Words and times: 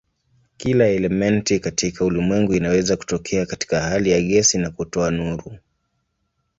Kila 0.57 0.87
elementi 0.87 1.59
katika 1.59 2.05
ulimwengu 2.05 2.53
inaweza 2.53 2.97
kutokea 2.97 3.45
katika 3.45 3.81
hali 3.81 4.09
ya 4.11 4.21
gesi 4.21 4.57
na 4.57 4.69
kutoa 4.71 5.11
nuru. 5.11 5.57